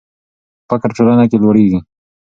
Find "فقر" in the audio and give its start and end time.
0.67-0.89